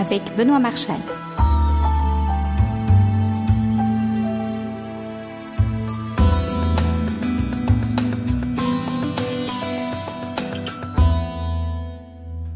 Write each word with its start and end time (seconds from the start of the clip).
avec 0.00 0.22
Benoît 0.34 0.58
Marchal. 0.58 0.98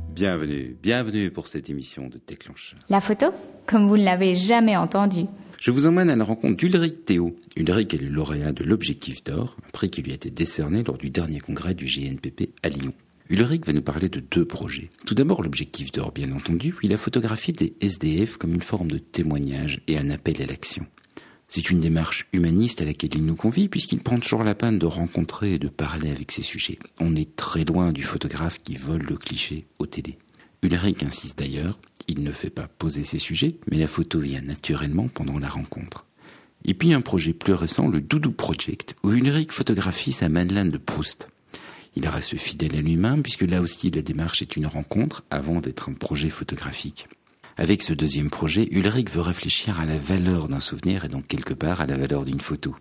Bienvenue, 0.08 0.74
bienvenue 0.82 1.30
pour 1.30 1.48
cette 1.48 1.68
émission 1.68 2.08
de 2.08 2.18
Déclencheur. 2.26 2.78
La 2.88 3.02
photo, 3.02 3.26
comme 3.66 3.88
vous 3.88 3.98
ne 3.98 4.04
l'avez 4.04 4.34
jamais 4.34 4.76
entendu. 4.76 5.26
Je 5.60 5.70
vous 5.70 5.86
emmène 5.86 6.08
à 6.08 6.16
la 6.16 6.24
rencontre 6.24 6.56
d'Ulrich 6.56 7.04
Théo. 7.04 7.36
Ulrich 7.56 7.92
est 7.92 7.98
le 7.98 8.08
lauréat 8.08 8.52
de 8.52 8.64
l'Objectif 8.64 9.22
d'Or, 9.22 9.56
un 9.66 9.70
prix 9.70 9.90
qui 9.90 10.00
lui 10.00 10.12
a 10.12 10.14
été 10.14 10.30
décerné 10.30 10.82
lors 10.82 10.96
du 10.96 11.10
dernier 11.10 11.40
congrès 11.40 11.74
du 11.74 11.84
GNPP 11.84 12.54
à 12.62 12.70
Lyon. 12.70 12.94
Ulrich 13.30 13.64
va 13.66 13.72
nous 13.72 13.82
parler 13.82 14.10
de 14.10 14.20
deux 14.20 14.44
projets. 14.44 14.90
Tout 15.06 15.14
d'abord 15.14 15.42
l'Objectif 15.42 15.90
d'Or, 15.90 16.12
bien 16.12 16.30
entendu, 16.32 16.74
puis 16.74 16.88
la 16.88 16.98
photographie 16.98 17.52
des 17.52 17.74
SDF 17.80 18.36
comme 18.36 18.52
une 18.52 18.60
forme 18.60 18.90
de 18.90 18.98
témoignage 18.98 19.80
et 19.88 19.96
un 19.96 20.10
appel 20.10 20.42
à 20.42 20.46
l'action. 20.46 20.86
C'est 21.48 21.70
une 21.70 21.80
démarche 21.80 22.26
humaniste 22.32 22.82
à 22.82 22.84
laquelle 22.84 23.14
il 23.14 23.24
nous 23.24 23.36
convie 23.36 23.68
puisqu'il 23.68 24.00
prend 24.00 24.18
toujours 24.18 24.44
la 24.44 24.54
peine 24.54 24.78
de 24.78 24.86
rencontrer 24.86 25.54
et 25.54 25.58
de 25.58 25.68
parler 25.68 26.10
avec 26.10 26.32
ces 26.32 26.42
sujets. 26.42 26.78
On 27.00 27.16
est 27.16 27.34
très 27.34 27.64
loin 27.64 27.92
du 27.92 28.02
photographe 28.02 28.60
qui 28.62 28.76
vole 28.76 29.02
le 29.02 29.16
cliché 29.16 29.66
au 29.78 29.86
télé. 29.86 30.18
Ulrich 30.62 31.02
insiste 31.02 31.38
d'ailleurs, 31.38 31.78
il 32.08 32.24
ne 32.24 32.32
fait 32.32 32.50
pas 32.50 32.68
poser 32.68 33.04
ses 33.04 33.18
sujets, 33.18 33.56
mais 33.70 33.78
la 33.78 33.86
photo 33.86 34.20
vient 34.20 34.42
naturellement 34.42 35.08
pendant 35.08 35.38
la 35.38 35.48
rencontre. 35.48 36.06
Et 36.66 36.74
puis 36.74 36.92
un 36.92 37.00
projet 37.00 37.32
plus 37.32 37.52
récent, 37.52 37.88
le 37.88 38.00
Doudou 38.00 38.32
Project, 38.32 38.96
où 39.02 39.12
Ulrich 39.12 39.52
photographie 39.52 40.12
sa 40.12 40.28
Madeleine 40.28 40.70
de 40.70 40.78
Proust. 40.78 41.28
Il 41.96 42.08
reste 42.08 42.36
fidèle 42.36 42.76
à 42.76 42.80
lui-même 42.80 43.22
puisque 43.22 43.42
là 43.42 43.60
aussi 43.60 43.90
la 43.90 44.02
démarche 44.02 44.42
est 44.42 44.56
une 44.56 44.66
rencontre 44.66 45.24
avant 45.30 45.60
d'être 45.60 45.88
un 45.88 45.94
projet 45.94 46.30
photographique. 46.30 47.06
Avec 47.56 47.82
ce 47.82 47.92
deuxième 47.92 48.30
projet, 48.30 48.66
Ulrich 48.72 49.10
veut 49.10 49.20
réfléchir 49.20 49.78
à 49.78 49.86
la 49.86 49.96
valeur 49.96 50.48
d'un 50.48 50.60
souvenir 50.60 51.04
et 51.04 51.08
donc 51.08 51.28
quelque 51.28 51.54
part 51.54 51.80
à 51.80 51.86
la 51.86 51.96
valeur 51.96 52.24
d'une 52.24 52.40
photo. 52.40 52.74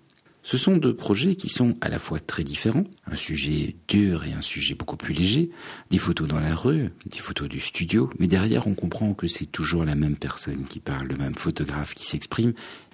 Ce 0.46 0.58
sont 0.58 0.76
deux 0.76 0.94
projets 0.94 1.36
qui 1.36 1.48
sont 1.48 1.78
à 1.80 1.88
la 1.88 2.00
fois 2.00 2.20
très 2.20 2.44
différents, 2.44 2.84
un 3.10 3.16
sujet 3.16 3.78
dur 3.88 4.26
et 4.26 4.34
un 4.34 4.42
sujet 4.42 4.76
beaucoup 4.76 4.98
plus 4.98 5.14
léger, 5.14 5.52
des 5.90 5.98
photos 5.98 6.28
dans 6.28 6.42
la 6.42 6.54
rue, 6.54 6.90
des 7.06 7.20
photos 7.20 7.48
du 7.48 7.62
studio, 7.62 8.10
mais 8.20 8.28
derrière 8.28 8.68
on 8.68 8.74
comprend 8.74 9.14
que 9.14 9.30
c'est 9.30 9.46
toujours 9.46 9.86
la 9.86 9.96
même 9.96 10.18
personne 10.18 10.66
qui 10.66 10.82
parle, 10.82 11.08
le 11.08 11.16
même 11.16 11.36
photographe 11.36 11.94
qui 11.94 12.06
s'exprime. 12.06 12.54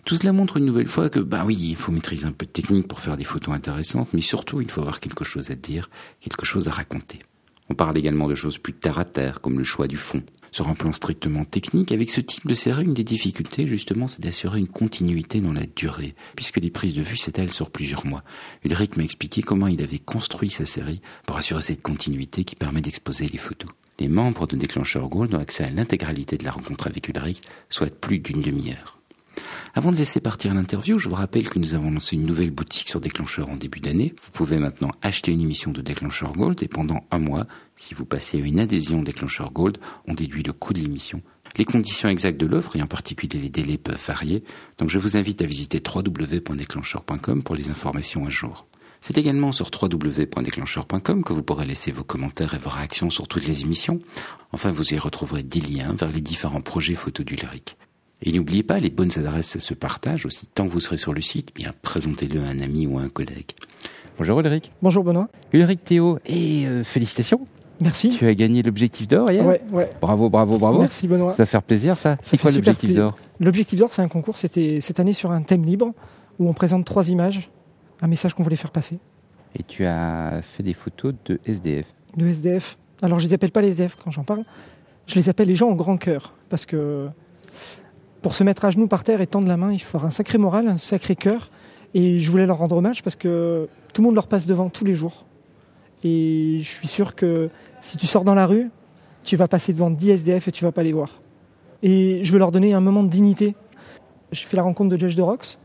Tout 0.10 0.16
cela 0.16 0.34
montre 0.34 0.58
une 0.58 0.66
nouvelle 0.66 0.88
fois 0.88 1.08
que, 1.12 1.20
bah 1.20 1.44
oui, 1.46 1.56
il 1.56 1.76
faut 1.76 1.92
maîtriser 1.92 2.26
un 2.26 2.32
peu 2.32 2.48
de 2.48 2.52
technique 2.52 2.88
pour 2.88 3.00
faire 3.00 3.16
des 3.16 3.24
photos 3.24 3.54
intéressantes, 3.54 4.10
mais 4.12 4.22
surtout 4.22 4.60
il 4.60 4.72
faut 4.72 4.82
avoir 4.82 5.00
quelque 5.00 5.24
chose 5.24 5.52
à 5.52 5.56
dire, 5.56 5.88
quelque 6.20 6.48
chose 6.48 6.68
à 6.68 6.72
raconter. 6.72 7.20
On 7.70 7.76
parle 7.76 7.96
également 7.96 8.28
de 8.28 8.34
choses 8.34 8.58
plus 8.58 8.74
terre 8.74 8.98
à 8.98 9.06
terre, 9.06 9.40
comme 9.40 9.60
le 9.60 9.64
choix 9.64 9.86
du 9.86 9.98
fond, 9.98 10.24
sur 10.52 10.68
un 10.68 10.74
plan 10.74 10.94
strictement 10.94 11.46
technique, 11.46 11.92
avec 11.92 12.10
ce 12.10 12.22
type 12.22 12.48
de 12.48 12.56
série, 12.56 12.86
une 12.86 12.96
des 12.96 13.04
difficultés, 13.04 13.68
justement, 13.68 14.08
c'est 14.08 14.24
d'assurer 14.24 14.58
une 14.58 14.68
continuité 14.68 15.42
dans 15.42 15.54
la 15.54 15.68
durée, 15.76 16.16
puisque 16.36 16.58
les 16.58 16.72
prises 16.72 16.96
de 16.96 17.04
vue 17.04 17.16
s'étalent 17.16 17.54
sur 17.54 17.70
plusieurs 17.70 18.08
mois. 18.08 18.24
Ulrich 18.66 18.98
m'a 18.98 19.04
expliqué 19.04 19.44
comment 19.44 19.68
il 19.68 19.84
avait 19.84 20.00
construit 20.00 20.50
sa 20.50 20.66
série 20.66 21.02
pour 21.28 21.38
assurer 21.38 21.62
cette 21.62 21.84
continuité 21.84 22.46
qui 22.46 22.56
permet 22.56 22.82
d'exposer 22.82 23.28
les 23.28 23.38
photos. 23.38 23.70
Les 24.00 24.08
membres 24.08 24.48
de 24.48 24.56
Déclencheur 24.56 25.08
Gold 25.08 25.36
ont 25.36 25.40
accès 25.40 25.66
à 25.66 25.70
l'intégralité 25.70 26.36
de 26.36 26.46
la 26.46 26.52
rencontre 26.52 26.88
avec 26.88 27.08
Ulrich, 27.10 27.42
soit 27.70 27.96
plus 27.96 28.18
d'une 28.18 28.42
demi-heure. 28.42 28.99
Avant 29.80 29.94
de 29.94 29.98
laisser 29.98 30.20
partir 30.20 30.54
l'interview, 30.54 31.00
je 31.00 31.08
vous 31.08 31.16
rappelle 31.16 31.50
que 31.50 31.58
nous 31.58 31.74
avons 31.74 31.90
lancé 31.90 32.18
une 32.18 32.26
nouvelle 32.26 32.52
boutique 32.52 32.90
sur 32.90 33.00
Déclencheur 33.00 33.48
en 33.48 33.56
début 33.56 33.80
d'année. 33.80 34.14
Vous 34.22 34.32
pouvez 34.32 34.58
maintenant 34.58 34.92
acheter 35.02 35.32
une 35.32 35.40
émission 35.40 35.72
de 35.72 35.80
Déclencheur 35.80 36.34
Gold 36.34 36.62
et 36.62 36.68
pendant 36.68 37.08
un 37.12 37.20
mois, 37.20 37.48
si 37.78 37.94
vous 37.94 38.04
passez 38.04 38.40
une 38.40 38.60
adhésion 38.60 39.02
Déclencheur 39.02 39.54
Gold, 39.54 39.78
on 40.06 40.16
déduit 40.16 40.44
le 40.44 40.52
coût 40.52 40.74
de 40.74 40.80
l'émission. 40.80 41.22
Les 41.56 41.64
conditions 41.64 42.10
exactes 42.10 42.38
de 42.42 42.46
l'offre 42.46 42.76
et 42.76 42.82
en 42.82 42.88
particulier 42.88 43.40
les 43.40 43.50
délais 43.50 43.78
peuvent 43.78 44.06
varier, 44.06 44.44
donc 44.80 44.90
je 44.90 45.00
vous 45.00 45.16
invite 45.16 45.42
à 45.42 45.46
visiter 45.46 45.82
www.déclencheur.com 45.82 47.42
pour 47.42 47.56
les 47.56 47.70
informations 47.70 48.26
à 48.26 48.30
jour. 48.30 48.68
C'est 49.00 49.18
également 49.18 49.54
sur 49.54 49.72
www.déclencheur.com 49.72 51.24
que 51.24 51.32
vous 51.32 51.44
pourrez 51.44 51.66
laisser 51.66 51.94
vos 51.94 52.04
commentaires 52.04 52.54
et 52.54 52.60
vos 52.60 52.70
réactions 52.70 53.10
sur 53.10 53.30
toutes 53.30 53.48
les 53.48 53.62
émissions. 53.62 54.00
Enfin, 54.52 54.74
vous 54.74 54.94
y 54.94 54.98
retrouverez 54.98 55.44
des 55.44 55.62
liens 55.62 55.94
vers 55.94 56.12
les 56.12 56.20
différents 56.20 56.60
projets 56.60 56.96
photos 56.96 57.26
du 57.26 57.38
lyrique. 57.38 57.78
Et 58.22 58.34
n'oubliez 58.34 58.64
pas, 58.64 58.80
les 58.80 58.90
bonnes 58.90 59.12
adresses 59.18 59.60
se 59.60 59.74
partagent 59.74 60.26
aussi. 60.26 60.46
Tant 60.54 60.68
que 60.68 60.74
vous 60.74 60.82
serez 60.82 60.98
sur 60.98 61.14
le 61.14 61.22
site, 61.22 61.56
bien 61.56 61.74
présentez-le 61.82 62.42
à 62.42 62.48
un 62.48 62.60
ami 62.60 62.86
ou 62.86 63.00
à 63.00 63.02
un 63.04 63.10
collègue. 63.10 63.52
Bonjour 64.18 64.40
Ulrich. 64.42 64.72
Bonjour 64.82 65.06
Benoît. 65.06 65.30
Ulrich 65.54 65.86
Théo, 65.86 66.20
et 66.26 66.66
euh, 66.66 66.84
félicitations. 66.84 67.48
Merci. 67.80 68.10
Tu 68.18 68.28
as 68.28 68.34
gagné 68.36 68.62
l'objectif 68.62 69.08
d'or 69.08 69.32
hier 69.32 69.46
Ouais, 69.46 69.62
ouais. 69.72 69.90
Bravo, 70.02 70.30
bravo, 70.30 70.58
bravo. 70.58 70.80
Merci 70.82 71.08
Benoît. 71.08 71.32
Ça 71.32 71.44
va 71.44 71.46
faire 71.46 71.64
plaisir 71.64 71.98
ça. 71.98 72.18
C'est 72.22 72.38
quoi 72.38 72.52
l'objectif 72.52 72.94
d'or? 72.94 73.18
L'objectif 73.40 73.80
d'or, 73.80 73.94
c'est 73.94 74.02
un 74.02 74.10
concours, 74.10 74.38
c'était 74.38 74.82
cette 74.82 75.00
année 75.00 75.14
sur 75.14 75.32
un 75.32 75.42
thème 75.42 75.64
libre 75.64 75.94
où 76.40 76.50
on 76.50 76.54
présente 76.54 76.84
trois 76.86 77.10
images, 77.10 77.50
un 78.02 78.08
message 78.08 78.34
qu'on 78.34 78.44
voulait 78.44 78.58
faire 78.58 78.72
passer. 78.72 79.00
Et 79.58 79.64
tu 79.64 79.86
as 79.86 80.42
fait 80.42 80.62
des 80.64 80.74
photos 80.74 81.14
de 81.26 81.40
SDF 81.46 81.86
De 82.18 82.28
SDF. 82.28 82.78
Alors 83.02 83.20
je 83.20 83.28
les 83.28 83.34
appelle 83.34 83.52
pas 83.52 83.62
les 83.62 83.70
SDF 83.70 83.96
quand 84.04 84.12
j'en 84.12 84.24
parle, 84.24 84.44
je 85.08 85.16
les 85.16 85.30
appelle 85.30 85.48
les 85.48 85.56
gens 85.56 85.70
au 85.70 85.76
grand 85.76 85.96
cœur 85.96 86.34
parce 86.50 86.66
que 86.66 87.08
pour 88.22 88.36
se 88.36 88.44
mettre 88.44 88.66
à 88.66 88.72
genoux 88.72 88.88
par 88.88 89.04
terre 89.04 89.22
et 89.22 89.28
tendre 89.28 89.48
la 89.48 89.58
main, 89.58 89.72
il 89.72 89.80
faut 89.80 89.98
avoir 89.98 90.08
un 90.08 90.12
sacré 90.12 90.38
moral, 90.38 90.68
un 90.68 90.78
sacré 90.78 91.16
cœur. 91.16 91.50
Et 91.94 92.20
je 92.20 92.32
voulais 92.32 92.46
leur 92.46 92.58
rendre 92.58 92.78
hommage 92.78 93.02
parce 93.02 93.16
que 93.16 93.68
tout 93.94 94.02
le 94.02 94.08
monde 94.08 94.16
leur 94.16 94.28
passe 94.28 94.46
devant 94.46 94.70
tous 94.70 94.86
les 94.86 94.94
jours. 94.94 95.26
Et 96.04 96.60
je 96.62 96.70
suis 96.70 96.88
sûr 96.88 97.16
que 97.16 97.50
si 97.82 97.98
tu 97.98 98.08
sors 98.08 98.24
dans 98.24 98.36
la 98.36 98.46
rue, 98.46 98.70
tu 99.24 99.36
vas 99.36 99.48
passer 99.48 99.74
devant 99.74 99.90
10 99.90 100.12
SDF 100.12 100.48
et 100.48 100.52
tu 100.52 100.64
vas 100.64 100.72
pas 100.72 100.84
les 100.84 100.94
voir. 100.94 101.22
Et 101.82 102.24
je 102.24 102.32
veux 102.32 102.40
leur 102.40 102.52
donner 102.52 102.74
un 102.74 102.80
moment 102.80 103.04
de 103.04 103.10
dignité. 103.10 103.56
J'ai 104.32 104.46
fait 104.46 104.58
la 104.58 104.64
rencontre 104.64 104.90
de 104.90 104.98
Judge 104.98 105.16
de 105.16 105.22
Rox, 105.22 105.58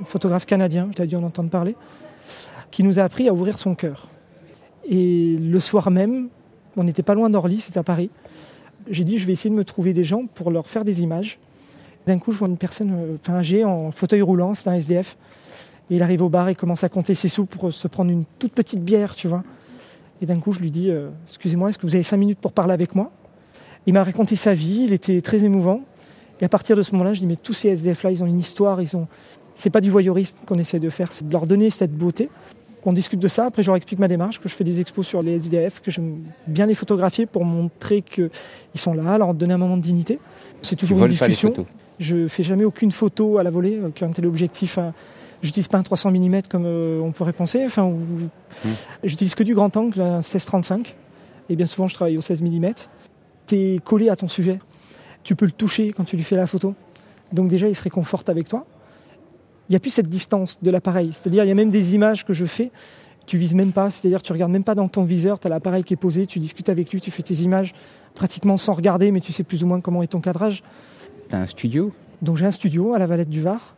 un 0.00 0.04
photographe 0.04 0.46
canadien, 0.46 0.88
tu 0.94 1.00
as 1.00 1.06
dû 1.06 1.16
en 1.16 1.22
entendre 1.22 1.50
parler, 1.50 1.76
qui 2.70 2.82
nous 2.82 2.98
a 2.98 3.02
appris 3.02 3.28
à 3.28 3.32
ouvrir 3.32 3.58
son 3.58 3.74
cœur. 3.74 4.08
Et 4.88 5.36
le 5.38 5.60
soir 5.60 5.90
même, 5.90 6.28
on 6.76 6.84
n'était 6.84 7.02
pas 7.02 7.14
loin 7.14 7.30
d'Orly, 7.30 7.60
c'était 7.60 7.78
à 7.78 7.84
Paris. 7.84 8.10
J'ai 8.90 9.04
dit, 9.04 9.18
je 9.18 9.26
vais 9.26 9.32
essayer 9.32 9.50
de 9.50 9.54
me 9.54 9.64
trouver 9.64 9.92
des 9.92 10.04
gens 10.04 10.26
pour 10.26 10.50
leur 10.50 10.66
faire 10.66 10.84
des 10.84 11.02
images 11.02 11.38
d'un 12.06 12.18
coup, 12.18 12.32
je 12.32 12.38
vois 12.38 12.48
une 12.48 12.56
personne, 12.56 12.92
euh, 12.92 13.16
enfin 13.20 13.38
âgée, 13.38 13.64
en 13.64 13.90
fauteuil 13.90 14.22
roulant, 14.22 14.54
c'est 14.54 14.68
un 14.68 14.74
SDF. 14.74 15.16
Et 15.90 15.96
il 15.96 16.02
arrive 16.02 16.22
au 16.22 16.28
bar 16.28 16.48
et 16.48 16.54
commence 16.54 16.84
à 16.84 16.88
compter 16.88 17.14
ses 17.14 17.28
sous 17.28 17.44
pour 17.44 17.72
se 17.72 17.88
prendre 17.88 18.10
une 18.10 18.24
toute 18.38 18.52
petite 18.52 18.82
bière, 18.82 19.14
tu 19.14 19.28
vois. 19.28 19.44
Et 20.20 20.26
d'un 20.26 20.38
coup, 20.38 20.52
je 20.52 20.60
lui 20.60 20.70
dis 20.70 20.90
euh, 20.90 21.10
Excusez-moi, 21.26 21.70
est-ce 21.70 21.78
que 21.78 21.86
vous 21.86 21.94
avez 21.94 22.04
cinq 22.04 22.16
minutes 22.16 22.38
pour 22.38 22.52
parler 22.52 22.72
avec 22.72 22.94
moi? 22.94 23.10
Il 23.86 23.92
m'a 23.92 24.04
raconté 24.04 24.36
sa 24.36 24.54
vie, 24.54 24.84
il 24.84 24.92
était 24.92 25.20
très 25.20 25.44
émouvant. 25.44 25.82
Et 26.40 26.44
à 26.44 26.48
partir 26.48 26.76
de 26.76 26.82
ce 26.82 26.92
moment-là, 26.92 27.14
je 27.14 27.20
dis 27.20 27.26
Mais 27.26 27.36
tous 27.36 27.52
ces 27.52 27.68
SDF-là, 27.68 28.10
ils 28.10 28.22
ont 28.22 28.26
une 28.26 28.38
histoire, 28.38 28.80
ils 28.80 28.96
ont. 28.96 29.06
C'est 29.54 29.70
pas 29.70 29.80
du 29.80 29.90
voyeurisme 29.90 30.34
qu'on 30.46 30.58
essaie 30.58 30.80
de 30.80 30.90
faire, 30.90 31.12
c'est 31.12 31.28
de 31.28 31.32
leur 31.32 31.46
donner 31.46 31.70
cette 31.70 31.92
beauté. 31.92 32.28
On 32.86 32.92
discute 32.92 33.20
de 33.20 33.28
ça, 33.28 33.46
après 33.46 33.62
je 33.62 33.68
leur 33.68 33.76
explique 33.76 33.98
ma 33.98 34.08
démarche, 34.08 34.40
que 34.40 34.48
je 34.48 34.54
fais 34.54 34.64
des 34.64 34.80
expos 34.80 35.06
sur 35.06 35.22
les 35.22 35.36
SDF, 35.36 35.80
que 35.80 35.90
j'aime 35.90 36.24
bien 36.46 36.66
les 36.66 36.74
photographier 36.74 37.24
pour 37.24 37.44
montrer 37.44 38.02
qu'ils 38.02 38.30
sont 38.74 38.92
là, 38.92 39.16
leur 39.16 39.32
donner 39.32 39.54
un 39.54 39.58
moment 39.58 39.78
de 39.78 39.82
dignité. 39.82 40.18
C'est 40.60 40.76
toujours 40.76 40.98
une 40.98 41.06
discussion. 41.06 41.54
Je 42.00 42.28
fais 42.28 42.42
jamais 42.42 42.64
aucune 42.64 42.90
photo 42.90 43.38
à 43.38 43.42
la 43.42 43.50
volée, 43.50 43.78
euh, 43.78 43.90
qu'un 43.90 44.10
téléobjectif. 44.10 44.78
Hein. 44.78 44.92
J'utilise 45.42 45.68
pas 45.68 45.78
un 45.78 45.82
300 45.82 46.10
mm 46.10 46.42
comme 46.48 46.64
euh, 46.66 47.00
on 47.00 47.12
pourrait 47.12 47.32
penser. 47.32 47.62
Enfin, 47.64 47.88
mmh. 47.88 48.68
j'utilise 49.04 49.34
que 49.34 49.42
du 49.42 49.54
grand 49.54 49.76
angle, 49.76 50.00
un 50.00 50.20
16-35. 50.20 50.94
Et 51.50 51.56
bien 51.56 51.66
souvent, 51.66 51.86
je 51.86 51.94
travaille 51.94 52.16
au 52.16 52.22
16 52.22 52.42
mm. 52.42 52.70
Tu 53.46 53.56
es 53.56 53.78
collé 53.78 54.08
à 54.08 54.16
ton 54.16 54.28
sujet. 54.28 54.58
Tu 55.22 55.36
peux 55.36 55.44
le 55.44 55.52
toucher 55.52 55.92
quand 55.92 56.04
tu 56.04 56.16
lui 56.16 56.24
fais 56.24 56.36
la 56.36 56.46
photo. 56.46 56.74
Donc 57.32 57.48
déjà, 57.48 57.68
il 57.68 57.74
se 57.74 57.82
réconforte 57.82 58.28
avec 58.28 58.48
toi. 58.48 58.64
Il 59.68 59.72
n'y 59.72 59.76
a 59.76 59.80
plus 59.80 59.90
cette 59.90 60.08
distance 60.08 60.62
de 60.62 60.70
l'appareil. 60.70 61.10
C'est-à-dire, 61.12 61.44
il 61.44 61.48
y 61.48 61.50
a 61.50 61.54
même 61.54 61.70
des 61.70 61.94
images 61.94 62.24
que 62.24 62.32
je 62.32 62.44
fais, 62.44 62.70
tu 63.26 63.38
vises 63.38 63.54
même 63.54 63.72
pas. 63.72 63.90
C'est-à-dire, 63.90 64.22
tu 64.22 64.32
regardes 64.32 64.52
même 64.52 64.64
pas 64.64 64.74
dans 64.74 64.88
ton 64.88 65.04
viseur, 65.04 65.40
tu 65.40 65.46
as 65.46 65.50
l'appareil 65.50 65.84
qui 65.84 65.94
est 65.94 65.98
posé, 65.98 66.26
tu 66.26 66.38
discutes 66.38 66.68
avec 66.68 66.92
lui, 66.92 67.00
tu 67.00 67.10
fais 67.10 67.22
tes 67.22 67.34
images 67.34 67.74
pratiquement 68.14 68.56
sans 68.56 68.72
regarder, 68.72 69.10
mais 69.10 69.20
tu 69.20 69.32
sais 69.32 69.42
plus 69.42 69.64
ou 69.64 69.66
moins 69.66 69.80
comment 69.80 70.02
est 70.02 70.08
ton 70.08 70.20
cadrage. 70.20 70.62
Tu 71.34 71.40
as 71.40 71.42
un 71.42 71.46
studio 71.46 71.92
Donc 72.22 72.36
j'ai 72.36 72.46
un 72.46 72.52
studio 72.52 72.94
à 72.94 72.98
la 73.00 73.08
Valette 73.08 73.28
du 73.28 73.40
Var. 73.40 73.74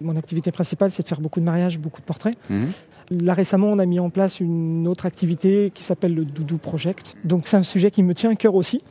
Mon 0.00 0.16
activité 0.16 0.52
principale, 0.52 0.92
c'est 0.92 1.02
de 1.02 1.08
faire 1.08 1.20
beaucoup 1.20 1.40
de 1.40 1.44
mariages, 1.44 1.78
beaucoup 1.78 2.00
de 2.00 2.06
portraits. 2.06 2.36
Mhm. 2.48 2.68
Là 3.10 3.34
récemment, 3.34 3.66
on 3.68 3.80
a 3.80 3.86
mis 3.86 3.98
en 3.98 4.10
place 4.10 4.38
une 4.38 4.86
autre 4.86 5.04
activité 5.04 5.72
qui 5.74 5.82
s'appelle 5.82 6.14
le 6.14 6.24
Doudou 6.24 6.56
Project. 6.56 7.16
Donc 7.24 7.48
c'est 7.48 7.56
un 7.56 7.64
sujet 7.64 7.90
qui 7.90 8.04
me 8.04 8.14
tient 8.14 8.30
à 8.30 8.36
cœur 8.36 8.54
aussi, 8.54 8.82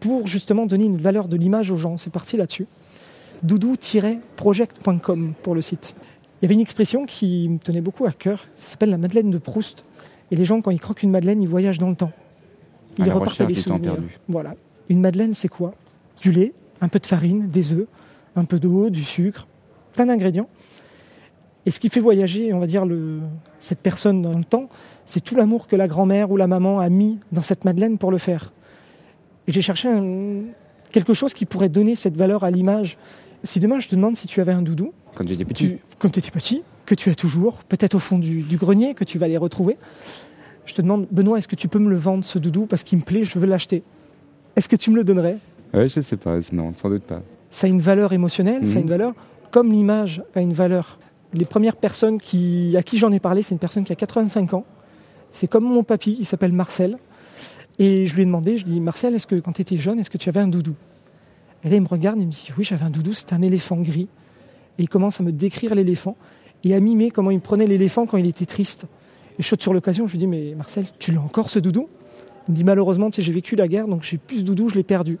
pour 0.00 0.26
justement 0.26 0.66
donner 0.66 0.86
une 0.86 0.96
valeur 0.96 1.28
de 1.28 1.36
l'image 1.36 1.70
aux 1.70 1.76
gens. 1.76 1.96
C'est 1.96 2.12
parti 2.12 2.36
là-dessus. 2.36 2.66
Doudou-project.com 3.44 5.32
pour 5.42 5.54
le 5.54 5.62
site. 5.62 5.94
Il 6.40 6.44
y 6.44 6.46
avait 6.46 6.54
une 6.54 6.60
expression 6.60 7.06
qui 7.06 7.48
me 7.48 7.58
tenait 7.58 7.80
beaucoup 7.80 8.06
à 8.06 8.12
cœur, 8.12 8.44
ça 8.56 8.70
s'appelle 8.70 8.90
la 8.90 8.98
Madeleine 8.98 9.30
de 9.30 9.38
Proust. 9.38 9.84
Et 10.32 10.36
les 10.36 10.44
gens, 10.44 10.60
quand 10.62 10.72
ils 10.72 10.80
croquent 10.80 11.04
une 11.04 11.12
Madeleine, 11.12 11.40
ils 11.40 11.48
voyagent 11.48 11.78
dans 11.78 11.90
le 11.90 11.96
temps. 11.96 12.12
Ils 12.98 13.10
repartent 13.10 13.40
avec 13.40 13.54
des 13.54 13.62
souvenirs. 13.62 13.96
Voilà. 14.28 14.54
Une 14.88 15.00
Madeleine, 15.00 15.34
c'est 15.34 15.48
quoi? 15.48 15.74
Du 16.20 16.32
lait, 16.32 16.52
un 16.82 16.88
peu 16.88 16.98
de 16.98 17.06
farine, 17.06 17.48
des 17.48 17.72
œufs, 17.72 17.86
un 18.36 18.44
peu 18.44 18.58
d'eau, 18.58 18.90
du 18.90 19.02
sucre, 19.02 19.46
plein 19.94 20.04
d'ingrédients. 20.04 20.48
Et 21.64 21.70
ce 21.70 21.78
qui 21.78 21.88
fait 21.88 22.00
voyager, 22.00 22.52
on 22.52 22.58
va 22.58 22.66
dire, 22.66 22.84
cette 23.60 23.78
personne 23.78 24.20
dans 24.20 24.36
le 24.36 24.44
temps, 24.44 24.68
c'est 25.06 25.20
tout 25.20 25.36
l'amour 25.36 25.68
que 25.68 25.76
la 25.76 25.86
grand-mère 25.86 26.30
ou 26.30 26.36
la 26.36 26.48
maman 26.48 26.80
a 26.80 26.88
mis 26.88 27.18
dans 27.30 27.40
cette 27.42 27.64
madeleine 27.64 27.98
pour 27.98 28.10
le 28.10 28.18
faire. 28.18 28.52
Et 29.46 29.52
j'ai 29.52 29.62
cherché 29.62 29.88
quelque 30.90 31.14
chose 31.14 31.34
qui 31.34 31.46
pourrait 31.46 31.68
donner 31.68 31.94
cette 31.94 32.16
valeur 32.16 32.42
à 32.42 32.50
l'image. 32.50 32.98
Si 33.44 33.60
demain 33.60 33.78
je 33.78 33.88
te 33.88 33.94
demande 33.94 34.16
si 34.16 34.26
tu 34.26 34.40
avais 34.40 34.52
un 34.52 34.62
doudou, 34.62 34.92
Quand 35.14 35.26
j'étais 35.26 35.44
petit. 35.44 35.68
tu, 35.68 35.78
quand 35.98 36.18
étais 36.18 36.30
petit, 36.30 36.62
que 36.84 36.96
tu 36.96 37.10
as 37.10 37.14
toujours, 37.14 37.54
peut-être 37.68 37.94
au 37.94 37.98
fond 38.00 38.18
du, 38.18 38.42
du 38.42 38.56
grenier, 38.56 38.94
que 38.94 39.04
tu 39.04 39.18
vas 39.18 39.28
les 39.28 39.36
retrouver, 39.36 39.78
je 40.66 40.74
te 40.74 40.82
demande, 40.82 41.06
Benoît, 41.10 41.38
est-ce 41.38 41.48
que 41.48 41.56
tu 41.56 41.68
peux 41.68 41.78
me 41.78 41.90
le 41.90 41.96
vendre 41.96 42.24
ce 42.24 42.38
doudou 42.38 42.66
parce 42.66 42.82
qu'il 42.82 42.98
me 42.98 43.04
plaît, 43.04 43.24
je 43.24 43.38
veux 43.38 43.46
l'acheter 43.46 43.82
Est-ce 44.56 44.68
que 44.68 44.76
tu 44.76 44.90
me 44.90 44.96
le 44.96 45.04
donnerais? 45.04 45.38
Ouais, 45.74 45.88
je 45.88 46.00
sais 46.00 46.16
pas, 46.16 46.38
non, 46.52 46.72
sans 46.76 46.88
doute 46.90 47.02
pas. 47.04 47.22
Ça 47.50 47.66
a 47.66 47.70
une 47.70 47.80
valeur 47.80 48.12
émotionnelle, 48.12 48.66
ça 48.66 48.74
a 48.74 48.76
Mhm. 48.76 48.82
une 48.82 48.88
valeur, 48.90 49.14
comme 49.50 49.72
l'image 49.72 50.22
a 50.34 50.40
une 50.40 50.52
valeur. 50.52 50.98
Les 51.34 51.44
premières 51.44 51.76
personnes 51.76 52.18
qui, 52.20 52.74
à 52.76 52.82
qui 52.82 52.98
j'en 52.98 53.10
ai 53.12 53.20
parlé, 53.20 53.42
c'est 53.42 53.54
une 53.54 53.58
personne 53.58 53.84
qui 53.84 53.92
a 53.92 53.96
85 53.96 54.52
ans. 54.54 54.64
C'est 55.30 55.46
comme 55.48 55.64
mon 55.64 55.82
papy, 55.82 56.16
il 56.20 56.26
s'appelle 56.26 56.52
Marcel. 56.52 56.96
Et 57.78 58.06
je 58.06 58.14
lui 58.14 58.22
ai 58.22 58.24
demandé, 58.26 58.58
je 58.58 58.64
lui 58.64 58.72
ai 58.72 58.74
dit, 58.74 58.80
Marcel, 58.80 59.14
est-ce 59.14 59.26
que 59.26 59.36
quand 59.36 59.52
tu 59.52 59.62
étais 59.62 59.78
jeune, 59.78 59.98
est-ce 59.98 60.10
que 60.10 60.18
tu 60.18 60.28
avais 60.28 60.40
un 60.40 60.48
doudou? 60.48 60.74
Et 61.64 61.70
là, 61.70 61.76
il 61.76 61.82
me 61.82 61.88
regarde, 61.88 62.18
il 62.18 62.26
me 62.26 62.30
dit, 62.30 62.50
oui, 62.58 62.64
j'avais 62.64 62.84
un 62.84 62.90
doudou, 62.90 63.14
c'était 63.14 63.34
un 63.34 63.40
éléphant 63.40 63.76
gris. 63.76 64.08
Et 64.78 64.82
il 64.82 64.88
commence 64.90 65.20
à 65.20 65.22
me 65.24 65.32
décrire 65.32 65.74
l'éléphant 65.74 66.16
et 66.64 66.74
à 66.74 66.80
mimer 66.80 67.10
comment 67.10 67.30
il 67.30 67.40
prenait 67.40 67.66
l'éléphant 67.66 68.04
quand 68.04 68.18
il 68.18 68.26
était 68.26 68.44
triste. 68.46 68.84
Et 69.38 69.42
je 69.42 69.48
saute 69.48 69.62
sur 69.62 69.72
l'occasion, 69.72 70.06
je 70.06 70.12
lui 70.12 70.18
dis, 70.18 70.26
mais 70.26 70.54
Marcel, 70.54 70.84
tu 70.98 71.12
l'as 71.12 71.20
encore 71.22 71.48
ce 71.48 71.58
doudou? 71.58 71.88
Il 72.48 72.52
me 72.52 72.56
dit, 72.56 72.64
malheureusement, 72.64 73.08
tu 73.10 73.16
sais, 73.16 73.22
j'ai 73.22 73.32
vécu 73.32 73.56
la 73.56 73.68
guerre, 73.68 73.88
donc 73.88 74.02
j'ai 74.02 74.18
plus 74.18 74.38
ce 74.38 74.42
doudou, 74.42 74.68
je 74.68 74.74
l'ai 74.74 74.82
perdu. 74.82 75.18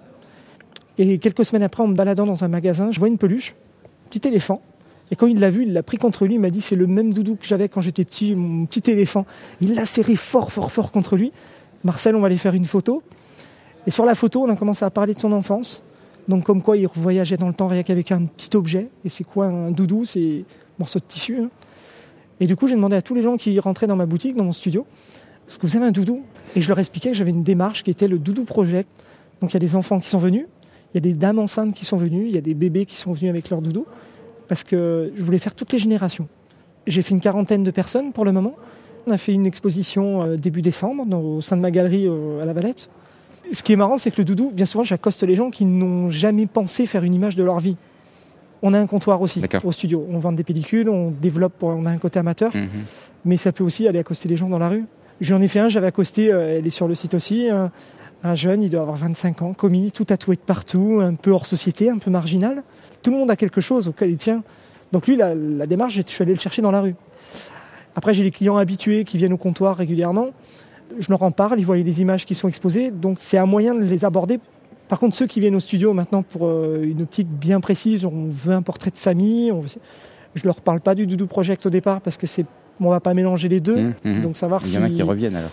Et 0.98 1.18
quelques 1.18 1.44
semaines 1.44 1.62
après, 1.62 1.82
en 1.82 1.88
me 1.88 1.94
baladant 1.94 2.26
dans 2.26 2.44
un 2.44 2.48
magasin, 2.48 2.90
je 2.90 2.98
vois 2.98 3.08
une 3.08 3.18
peluche, 3.18 3.54
petit 4.10 4.26
éléphant. 4.26 4.60
Et 5.10 5.16
quand 5.16 5.26
il 5.26 5.40
l'a 5.40 5.50
vu, 5.50 5.64
il 5.64 5.72
l'a 5.72 5.82
pris 5.82 5.98
contre 5.98 6.26
lui, 6.26 6.34
il 6.34 6.40
m'a 6.40 6.50
dit 6.50 6.60
c'est 6.60 6.76
le 6.76 6.86
même 6.86 7.12
doudou 7.12 7.36
que 7.36 7.46
j'avais 7.46 7.68
quand 7.68 7.80
j'étais 7.80 8.04
petit, 8.04 8.34
mon 8.34 8.66
petit 8.66 8.90
éléphant. 8.90 9.26
Il 9.60 9.74
l'a 9.74 9.84
serré 9.84 10.16
fort, 10.16 10.52
fort, 10.52 10.72
fort 10.72 10.90
contre 10.90 11.16
lui. 11.16 11.32
Marcel, 11.84 12.16
on 12.16 12.20
va 12.20 12.26
aller 12.26 12.36
faire 12.36 12.54
une 12.54 12.64
photo. 12.64 13.02
Et 13.86 13.90
sur 13.90 14.04
la 14.04 14.14
photo, 14.14 14.44
on 14.44 14.48
a 14.48 14.56
commencé 14.56 14.84
à 14.84 14.90
parler 14.90 15.14
de 15.14 15.20
son 15.20 15.32
enfance. 15.32 15.82
Donc 16.28 16.44
comme 16.44 16.62
quoi 16.62 16.76
il 16.76 16.86
voyageait 16.94 17.36
dans 17.36 17.48
le 17.48 17.54
temps 17.54 17.66
rien 17.66 17.82
qu'avec 17.82 18.12
un 18.12 18.24
petit 18.24 18.56
objet. 18.56 18.88
Et 19.04 19.08
c'est 19.08 19.24
quoi 19.24 19.46
un 19.46 19.70
doudou? 19.70 20.04
C'est 20.04 20.20
un 20.40 20.78
morceau 20.78 20.98
de 20.98 21.04
tissu. 21.04 21.38
hein. 21.40 21.50
Et 22.40 22.46
du 22.46 22.56
coup, 22.56 22.68
j'ai 22.68 22.74
demandé 22.74 22.96
à 22.96 23.02
tous 23.02 23.14
les 23.14 23.22
gens 23.22 23.36
qui 23.36 23.58
rentraient 23.60 23.86
dans 23.86 23.96
ma 23.96 24.06
boutique, 24.06 24.36
dans 24.36 24.44
mon 24.44 24.52
studio, 24.52 24.86
est-ce 25.46 25.58
que 25.58 25.66
vous 25.66 25.76
avez 25.76 25.86
un 25.86 25.90
doudou? 25.90 26.22
Et 26.56 26.62
je 26.62 26.68
leur 26.68 26.78
expliquais 26.78 27.10
que 27.10 27.16
j'avais 27.16 27.30
une 27.30 27.42
démarche 27.42 27.82
qui 27.82 27.90
était 27.90 28.08
le 28.08 28.18
Doudou 28.18 28.44
Project. 28.44 28.88
Donc 29.40 29.50
il 29.50 29.54
y 29.54 29.56
a 29.56 29.60
des 29.60 29.76
enfants 29.76 30.00
qui 30.00 30.08
sont 30.08 30.18
venus, 30.18 30.46
il 30.92 30.96
y 30.96 30.98
a 30.98 31.00
des 31.00 31.14
dames 31.14 31.38
enceintes 31.38 31.74
qui 31.74 31.84
sont 31.84 31.96
venues, 31.96 32.26
il 32.26 32.34
y 32.34 32.38
a 32.38 32.42
des 32.42 32.54
bébés 32.54 32.86
qui 32.86 32.96
sont 32.96 33.12
venus 33.12 33.30
avec 33.30 33.50
leur 33.50 33.62
doudou, 33.62 33.86
parce 34.48 34.64
que 34.64 35.10
je 35.14 35.22
voulais 35.22 35.38
faire 35.38 35.54
toutes 35.54 35.72
les 35.72 35.78
générations. 35.78 36.28
J'ai 36.86 37.02
fait 37.02 37.14
une 37.14 37.20
quarantaine 37.20 37.64
de 37.64 37.70
personnes 37.70 38.12
pour 38.12 38.24
le 38.24 38.32
moment. 38.32 38.54
On 39.06 39.10
a 39.12 39.16
fait 39.16 39.32
une 39.32 39.46
exposition 39.46 40.22
euh, 40.22 40.36
début 40.36 40.62
décembre 40.62 41.04
au 41.16 41.40
sein 41.40 41.56
de 41.56 41.62
ma 41.62 41.70
galerie 41.70 42.06
euh, 42.06 42.42
à 42.42 42.44
la 42.44 42.52
Valette. 42.52 42.88
Ce 43.52 43.62
qui 43.62 43.72
est 43.72 43.76
marrant, 43.76 43.98
c'est 43.98 44.10
que 44.10 44.18
le 44.18 44.24
doudou, 44.24 44.50
bien 44.52 44.66
souvent, 44.66 44.84
j'accoste 44.84 45.22
les 45.24 45.34
gens 45.34 45.50
qui 45.50 45.64
n'ont 45.64 46.08
jamais 46.10 46.46
pensé 46.46 46.86
faire 46.86 47.04
une 47.04 47.14
image 47.14 47.36
de 47.36 47.42
leur 47.42 47.58
vie. 47.58 47.76
On 48.62 48.72
a 48.74 48.78
un 48.78 48.86
comptoir 48.86 49.20
aussi 49.20 49.40
au 49.64 49.72
studio. 49.72 50.06
On 50.10 50.18
vend 50.18 50.32
des 50.32 50.44
pellicules, 50.44 50.88
on 50.88 51.10
développe, 51.10 51.62
on 51.62 51.84
a 51.84 51.90
un 51.90 51.98
côté 51.98 52.18
amateur 52.20 52.54
Mhm. 52.54 52.68
mais 53.24 53.36
ça 53.36 53.50
peut 53.52 53.64
aussi 53.64 53.88
aller 53.88 53.98
accoster 53.98 54.28
les 54.28 54.36
gens 54.36 54.48
dans 54.48 54.58
la 54.60 54.68
rue. 54.68 54.84
J'en 55.20 55.40
ai 55.40 55.48
fait 55.48 55.58
un, 55.60 55.68
j'avais 55.68 55.88
accosté, 55.88 56.32
euh, 56.32 56.58
elle 56.58 56.66
est 56.66 56.70
sur 56.70 56.86
le 56.88 56.94
site 56.94 57.14
aussi, 57.14 57.48
un, 58.22 58.30
un 58.30 58.34
jeune, 58.34 58.62
il 58.62 58.70
doit 58.70 58.80
avoir 58.82 58.96
25 58.96 59.42
ans, 59.42 59.52
commis, 59.52 59.92
tout 59.92 60.04
tatoué 60.04 60.36
de 60.36 60.40
partout, 60.40 61.00
un 61.02 61.14
peu 61.14 61.30
hors 61.30 61.46
société, 61.46 61.90
un 61.90 61.98
peu 61.98 62.10
marginal. 62.10 62.62
Tout 63.02 63.10
le 63.10 63.16
monde 63.18 63.30
a 63.30 63.36
quelque 63.36 63.60
chose 63.60 63.88
auquel 63.88 64.10
il 64.10 64.16
tient. 64.18 64.42
Donc 64.92 65.06
lui, 65.06 65.16
la, 65.16 65.34
la 65.34 65.66
démarche, 65.66 65.94
je 65.94 66.02
suis 66.06 66.22
allé 66.22 66.34
le 66.34 66.40
chercher 66.40 66.62
dans 66.62 66.70
la 66.70 66.80
rue. 66.82 66.94
Après, 67.94 68.14
j'ai 68.14 68.22
les 68.24 68.30
clients 68.30 68.56
habitués 68.56 69.04
qui 69.04 69.18
viennent 69.18 69.32
au 69.32 69.36
comptoir 69.38 69.76
régulièrement. 69.76 70.28
Je 70.98 71.08
leur 71.08 71.22
en 71.22 71.30
parle, 71.30 71.58
ils 71.58 71.64
voient 71.66 71.76
les 71.76 72.00
images 72.02 72.26
qui 72.26 72.34
sont 72.34 72.48
exposées, 72.48 72.90
donc 72.90 73.18
c'est 73.18 73.38
un 73.38 73.46
moyen 73.46 73.74
de 73.74 73.82
les 73.82 74.04
aborder. 74.04 74.38
Par 74.88 74.98
contre, 74.98 75.16
ceux 75.16 75.26
qui 75.26 75.40
viennent 75.40 75.54
au 75.54 75.60
studio 75.60 75.94
maintenant 75.94 76.22
pour 76.22 76.46
euh, 76.46 76.82
une 76.82 77.02
optique 77.02 77.28
bien 77.28 77.60
précise, 77.60 78.04
on 78.04 78.26
veut 78.28 78.52
un 78.52 78.60
portrait 78.62 78.90
de 78.90 78.98
famille, 78.98 79.50
on- 79.52 79.64
je 80.34 80.44
leur 80.44 80.60
parle 80.60 80.80
pas 80.80 80.94
du 80.94 81.06
Doudou 81.06 81.26
Project 81.26 81.64
au 81.66 81.70
départ 81.70 82.00
parce 82.02 82.16
que 82.18 82.26
c'est, 82.26 82.44
on 82.80 82.90
va 82.90 83.00
pas 83.00 83.14
mélanger 83.14 83.48
les 83.48 83.60
deux. 83.60 83.76
Mhm, 83.76 83.94
mhm. 84.04 84.20
Donc 84.22 84.36
savoir 84.36 84.62
Il 84.64 84.72
y 84.74 84.78
en 84.78 84.82
a 84.84 84.90
qui 84.90 85.02
reviennent 85.02 85.36
alors. 85.36 85.50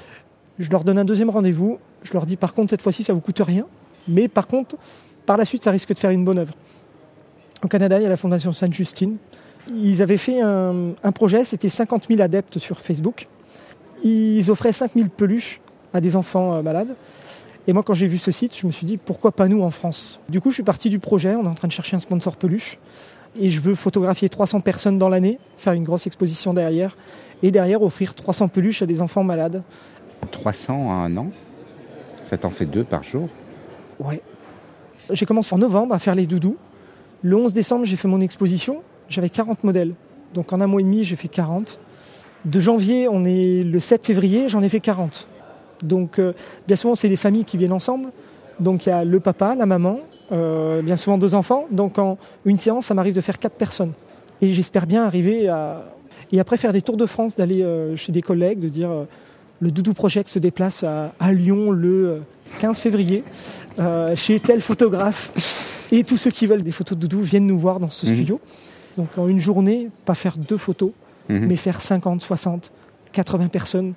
je 0.57 0.69
leur 0.69 0.83
donne 0.83 0.97
un 0.97 1.05
deuxième 1.05 1.29
rendez-vous. 1.29 1.79
Je 2.03 2.13
leur 2.13 2.25
dis 2.25 2.35
par 2.35 2.53
contre 2.53 2.69
cette 2.69 2.81
fois-ci 2.81 3.03
ça 3.03 3.13
vous 3.13 3.19
coûte 3.19 3.41
rien, 3.45 3.65
mais 4.07 4.27
par 4.27 4.47
contre 4.47 4.75
par 5.25 5.37
la 5.37 5.45
suite 5.45 5.63
ça 5.63 5.71
risque 5.71 5.93
de 5.93 5.97
faire 5.97 6.11
une 6.11 6.25
bonne 6.25 6.39
œuvre. 6.39 6.53
Au 7.63 7.67
Canada 7.67 7.99
il 7.99 8.03
y 8.03 8.05
a 8.05 8.09
la 8.09 8.17
Fondation 8.17 8.53
Sainte-Justine. 8.53 9.17
Ils 9.71 10.01
avaient 10.01 10.17
fait 10.17 10.41
un, 10.41 11.11
projet, 11.13 11.43
c'était 11.43 11.69
50 11.69 12.07
000 12.07 12.21
adeptes 12.21 12.57
sur 12.57 12.79
Facebook. 12.79 13.27
Ils 14.03 14.49
offraient 14.49 14.73
5 14.73 14.93
000 14.95 15.09
peluches 15.15 15.59
à 15.93 16.01
des 16.01 16.15
enfants 16.15 16.55
euh, 16.55 16.61
malades. 16.61 16.95
Et 17.67 17.73
moi 17.73 17.83
quand 17.83 17.93
j'ai 17.93 18.07
vu 18.07 18.17
ce 18.17 18.31
site, 18.31 18.57
je 18.57 18.65
me 18.65 18.71
suis 18.71 18.85
dit 18.85 18.97
pourquoi 18.97 19.31
pas 19.31 19.47
nous 19.47 19.61
en 19.61 19.69
France? 19.69 20.19
Du 20.29 20.41
coup 20.41 20.49
je 20.49 20.55
suis 20.55 20.63
parti 20.63 20.89
du 20.89 20.99
projet, 20.99 21.35
on 21.35 21.43
est 21.43 21.49
en 21.49 21.55
train 21.55 21.67
de 21.67 21.73
chercher 21.73 21.95
un 21.95 21.99
sponsor 21.99 22.37
peluche. 22.37 22.79
Et 23.39 23.51
je 23.51 23.61
veux 23.61 23.75
photographier 23.75 24.27
300 24.27 24.61
personnes 24.61 24.97
dans 24.97 25.09
l'année, 25.09 25.37
faire 25.57 25.73
une 25.73 25.83
grosse 25.83 26.07
exposition 26.07 26.53
derrière, 26.53 26.97
et 27.43 27.51
derrière 27.51 27.81
offrir 27.83 28.15
300 28.15 28.47
peluches 28.47 28.81
à 28.81 28.85
des 28.85 29.01
enfants 29.01 29.23
malades. 29.23 29.61
300 30.31 30.89
à 30.89 30.93
un 30.93 31.17
an? 31.17 31.29
Ça 32.29 32.37
t'en 32.37 32.51
fait 32.51 32.67
deux 32.67 32.83
par 32.83 33.01
jour 33.01 33.27
Ouais. 33.99 34.21
J'ai 35.09 35.25
commencé 35.25 35.55
en 35.55 35.57
novembre 35.57 35.95
à 35.95 35.97
faire 35.97 36.13
les 36.13 36.27
doudous. 36.27 36.57
Le 37.23 37.35
11 37.35 37.53
décembre, 37.53 37.85
j'ai 37.85 37.95
fait 37.95 38.07
mon 38.07 38.21
exposition. 38.21 38.83
J'avais 39.07 39.31
40 39.31 39.63
modèles. 39.63 39.95
Donc 40.35 40.53
en 40.53 40.61
un 40.61 40.67
mois 40.67 40.79
et 40.79 40.83
demi, 40.83 41.03
j'ai 41.03 41.15
fait 41.15 41.27
40. 41.27 41.79
De 42.45 42.59
janvier, 42.59 43.07
on 43.09 43.25
est 43.25 43.63
le 43.63 43.79
7 43.79 44.05
février, 44.05 44.47
j'en 44.47 44.61
ai 44.61 44.69
fait 44.69 44.79
40. 44.79 45.27
Donc 45.81 46.19
euh, 46.19 46.33
bien 46.67 46.75
souvent, 46.75 46.93
c'est 46.93 47.07
les 47.07 47.15
familles 47.15 47.45
qui 47.45 47.57
viennent 47.57 47.73
ensemble. 47.73 48.09
Donc 48.59 48.85
il 48.85 48.89
y 48.89 48.91
a 48.91 49.03
le 49.03 49.19
papa, 49.19 49.55
la 49.55 49.65
maman, 49.65 49.97
euh, 50.31 50.83
bien 50.83 50.97
souvent 50.97 51.17
deux 51.17 51.33
enfants. 51.33 51.65
Donc 51.71 51.97
en 51.97 52.19
une 52.45 52.59
séance, 52.59 52.85
ça 52.85 52.93
m'arrive 52.93 53.15
de 53.15 53.21
faire 53.21 53.39
quatre 53.39 53.55
personnes. 53.55 53.93
Et 54.39 54.53
j'espère 54.53 54.85
bien 54.85 55.03
arriver 55.03 55.47
à... 55.47 55.83
Et 56.31 56.39
après 56.39 56.57
faire 56.57 56.73
des 56.73 56.83
tours 56.83 56.97
de 56.97 57.07
France, 57.07 57.35
d'aller 57.35 57.63
euh, 57.63 57.95
chez 57.95 58.11
des 58.11 58.21
collègues, 58.21 58.59
de 58.59 58.69
dire... 58.69 58.91
euh, 59.61 59.65
le 59.65 59.71
Doudou 59.71 59.93
Project 59.93 60.29
se 60.29 60.39
déplace 60.39 60.83
à, 60.83 61.13
à 61.19 61.31
Lyon 61.31 61.71
le 61.71 62.07
euh, 62.07 62.19
15 62.59 62.79
février 62.79 63.23
euh, 63.79 64.15
chez 64.15 64.39
tel 64.39 64.61
photographe. 64.61 65.31
Et 65.91 66.03
tous 66.03 66.17
ceux 66.17 66.31
qui 66.31 66.45
veulent 66.47 66.63
des 66.63 66.71
photos 66.71 66.97
de 66.97 67.07
Doudou 67.07 67.23
viennent 67.23 67.47
nous 67.47 67.59
voir 67.59 67.79
dans 67.79 67.89
ce 67.89 68.05
Mhm. 68.07 68.13
studio. 68.15 68.39
Donc 68.97 69.09
en 69.17 69.27
une 69.27 69.39
journée, 69.39 69.89
pas 70.05 70.15
faire 70.15 70.37
deux 70.37 70.57
photos, 70.57 70.91
Mhm. 71.29 71.47
mais 71.47 71.55
faire 71.55 71.81
50, 71.81 72.21
60, 72.21 72.71
80 73.11 73.47
personnes, 73.47 73.93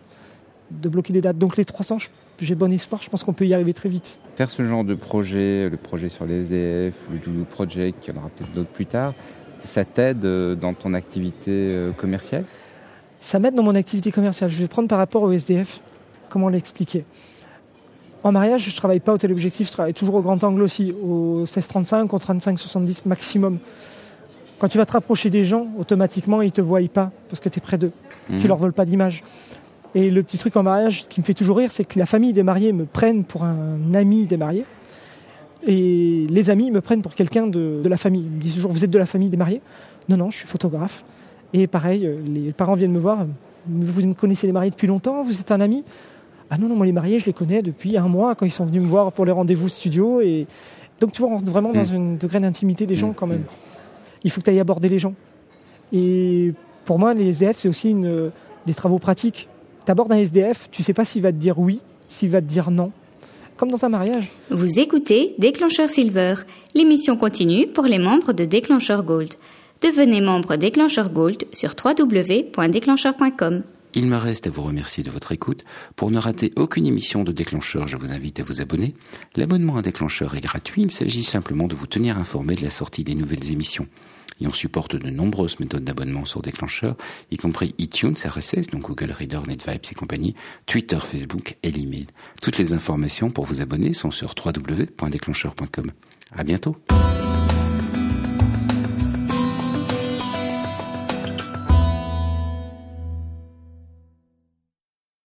de 0.70 0.88
bloquer 0.88 1.12
des 1.12 1.20
dates. 1.20 1.36
Donc 1.38 1.56
les 1.56 1.64
300, 1.66 1.98
je- 1.98 2.08
j'ai 2.40 2.54
bon 2.54 2.72
espoir, 2.72 3.02
je 3.02 3.10
pense 3.10 3.22
qu'on 3.24 3.34
peut 3.34 3.46
y 3.46 3.52
arriver 3.52 3.74
très 3.74 3.88
vite. 3.90 4.18
Faire 4.36 4.48
ce 4.50 4.62
genre 4.64 4.84
de 4.84 4.94
projet, 4.94 5.68
le 5.68 5.76
projet 5.76 6.08
sur 6.08 6.24
les 6.24 6.42
SDF, 6.42 6.94
le 7.12 7.18
Doudou 7.18 7.44
Project, 7.44 8.06
il 8.06 8.14
y 8.14 8.16
en 8.16 8.20
aura 8.20 8.30
peut-être 8.30 8.52
d'autres 8.54 8.70
plus 8.70 8.86
tard, 8.86 9.12
ça 9.64 9.84
t'aide 9.84 10.24
euh, 10.24 10.54
dans 10.54 10.72
ton 10.72 10.94
activité 10.94 11.50
euh, 11.50 11.92
commerciale? 11.92 12.44
Ça 13.22 13.38
m'aide 13.38 13.54
dans 13.54 13.62
mon 13.62 13.76
activité 13.76 14.10
commerciale. 14.10 14.50
Je 14.50 14.58
vais 14.58 14.66
prendre 14.66 14.88
par 14.88 14.98
rapport 14.98 15.22
au 15.22 15.30
SDF. 15.30 15.80
Comment 16.28 16.48
l'expliquer 16.48 17.04
En 18.24 18.32
mariage, 18.32 18.64
je 18.64 18.70
ne 18.70 18.76
travaille 18.76 18.98
pas 18.98 19.12
au 19.12 19.18
téléobjectif, 19.18 19.68
je 19.68 19.72
travaille 19.72 19.94
toujours 19.94 20.16
au 20.16 20.22
grand 20.22 20.42
angle 20.42 20.60
aussi, 20.62 20.92
au 20.92 21.44
16-35, 21.44 22.08
au 22.12 22.18
35-70 22.18 23.02
maximum. 23.06 23.58
Quand 24.58 24.66
tu 24.68 24.76
vas 24.76 24.86
te 24.86 24.92
rapprocher 24.92 25.30
des 25.30 25.44
gens, 25.44 25.68
automatiquement, 25.78 26.42
ils 26.42 26.46
ne 26.46 26.50
te 26.50 26.60
voient 26.60 26.80
pas 26.92 27.12
parce 27.28 27.38
que 27.40 27.48
tu 27.48 27.58
es 27.58 27.62
près 27.62 27.78
d'eux. 27.78 27.92
Tu 28.26 28.34
Mhm. 28.34 28.46
leur 28.48 28.56
voles 28.56 28.72
pas 28.72 28.84
d'image. 28.84 29.22
Et 29.94 30.10
le 30.10 30.22
petit 30.24 30.38
truc 30.38 30.56
en 30.56 30.64
mariage 30.64 31.06
qui 31.08 31.20
me 31.20 31.24
fait 31.24 31.34
toujours 31.34 31.58
rire, 31.58 31.70
c'est 31.70 31.84
que 31.84 31.98
la 32.00 32.06
famille 32.06 32.32
des 32.32 32.42
mariés 32.42 32.72
me 32.72 32.86
prennent 32.86 33.22
pour 33.24 33.44
un 33.44 33.94
ami 33.94 34.26
des 34.26 34.36
mariés. 34.36 34.64
Et 35.64 36.24
les 36.28 36.50
amis 36.50 36.72
me 36.72 36.80
prennent 36.80 37.02
pour 37.02 37.14
quelqu'un 37.14 37.46
de, 37.46 37.80
de 37.84 37.88
la 37.88 37.96
famille. 37.96 38.22
Ils 38.22 38.30
me 38.36 38.40
disent 38.40 38.54
toujours, 38.56 38.72
vous 38.72 38.84
êtes 38.84 38.90
de 38.90 38.98
la 38.98 39.06
famille 39.06 39.28
des 39.28 39.36
mariés? 39.36 39.60
Non, 40.08 40.16
non, 40.16 40.30
je 40.30 40.38
suis 40.38 40.46
photographe. 40.48 41.04
Et 41.52 41.66
pareil, 41.66 42.06
euh, 42.06 42.16
les 42.26 42.52
parents 42.52 42.74
viennent 42.74 42.92
me 42.92 42.98
voir. 43.00 43.26
Vous 43.68 44.06
me 44.06 44.14
connaissez 44.14 44.46
les 44.46 44.52
mariés 44.52 44.70
depuis 44.70 44.86
longtemps 44.88 45.22
Vous 45.22 45.38
êtes 45.40 45.52
un 45.52 45.60
ami? 45.60 45.84
Ah 46.50 46.58
non, 46.58 46.68
non, 46.68 46.74
moi 46.76 46.84
les 46.86 46.92
mariés, 46.92 47.18
je 47.18 47.26
les 47.26 47.32
connais 47.32 47.62
depuis 47.62 47.96
un 47.96 48.08
mois 48.08 48.34
quand 48.34 48.44
ils 48.44 48.50
sont 48.50 48.66
venus 48.66 48.82
me 48.82 48.86
voir 48.86 49.12
pour 49.12 49.24
les 49.24 49.32
rendez-vous 49.32 49.68
studio. 49.68 50.20
Et 50.20 50.46
donc 51.00 51.12
tu 51.12 51.22
vois, 51.22 51.30
on 51.30 51.34
rentre 51.34 51.50
vraiment 51.50 51.72
dans 51.72 51.82
Mm. 51.84 51.94
un 51.96 52.14
degré 52.16 52.40
d'intimité 52.40 52.86
des 52.86 52.96
gens 52.96 53.10
Mm, 53.10 53.14
quand 53.14 53.26
même. 53.26 53.40
mm. 53.40 53.44
Il 54.24 54.30
faut 54.30 54.40
que 54.40 54.44
tu 54.44 54.50
ailles 54.50 54.60
aborder 54.60 54.88
les 54.88 54.98
gens. 54.98 55.14
Et 55.92 56.52
pour 56.84 56.98
moi, 56.98 57.14
les 57.14 57.28
SDF, 57.28 57.56
c'est 57.56 57.68
aussi 57.68 57.90
une, 57.90 58.30
des 58.66 58.74
travaux 58.74 58.98
pratiques. 58.98 59.48
Tu 59.84 59.90
abordes 59.92 60.12
un 60.12 60.16
SDF, 60.18 60.68
tu 60.70 60.82
sais 60.82 60.92
pas 60.94 61.04
s'il 61.04 61.22
va 61.22 61.32
te 61.32 61.36
dire 61.36 61.58
oui, 61.58 61.80
s'il 62.08 62.30
va 62.30 62.40
te 62.40 62.46
dire 62.46 62.70
non. 62.70 62.92
Comme 63.56 63.70
dans 63.70 63.84
un 63.84 63.88
mariage. 63.88 64.30
Vous 64.50 64.78
écoutez 64.80 65.34
Déclencheur 65.38 65.88
Silver. 65.88 66.34
L'émission 66.74 67.16
continue 67.16 67.66
pour 67.68 67.84
les 67.84 67.98
membres 67.98 68.32
de 68.32 68.44
Déclencheur 68.44 69.02
Gold. 69.04 69.32
Devenez 69.82 70.20
membre 70.20 70.54
Déclencheur 70.54 71.10
Gold 71.10 71.44
sur 71.52 71.74
www.déclencheur.com. 71.74 73.64
Il 73.94 74.06
me 74.06 74.16
reste 74.16 74.46
à 74.46 74.50
vous 74.50 74.62
remercier 74.62 75.02
de 75.02 75.10
votre 75.10 75.32
écoute. 75.32 75.64
Pour 75.96 76.12
ne 76.12 76.18
rater 76.18 76.52
aucune 76.54 76.86
émission 76.86 77.24
de 77.24 77.32
Déclencheur, 77.32 77.88
je 77.88 77.96
vous 77.96 78.12
invite 78.12 78.38
à 78.38 78.44
vous 78.44 78.60
abonner. 78.60 78.94
L'abonnement 79.34 79.76
à 79.76 79.82
Déclencheur 79.82 80.36
est 80.36 80.40
gratuit, 80.40 80.82
il 80.82 80.92
s'agit 80.92 81.24
simplement 81.24 81.66
de 81.66 81.74
vous 81.74 81.88
tenir 81.88 82.16
informé 82.16 82.54
de 82.54 82.62
la 82.62 82.70
sortie 82.70 83.02
des 83.02 83.16
nouvelles 83.16 83.50
émissions. 83.50 83.88
Et 84.40 84.46
on 84.46 84.52
supporte 84.52 84.94
de 84.94 85.10
nombreuses 85.10 85.58
méthodes 85.58 85.82
d'abonnement 85.82 86.26
sur 86.26 86.42
Déclencheur, 86.42 86.96
y 87.32 87.36
compris 87.36 87.74
iTunes, 87.78 88.14
RSS, 88.24 88.68
donc 88.68 88.82
Google 88.82 89.10
Reader, 89.10 89.40
NetVibes 89.48 89.80
et 89.90 89.94
compagnie, 89.96 90.36
Twitter, 90.66 90.98
Facebook 91.00 91.56
et 91.64 91.72
l'email. 91.72 92.06
Toutes 92.40 92.58
les 92.58 92.72
informations 92.72 93.32
pour 93.32 93.46
vous 93.46 93.60
abonner 93.60 93.94
sont 93.94 94.12
sur 94.12 94.32
www.déclencheur.com. 94.44 95.90
À 96.30 96.44
bientôt. 96.44 96.76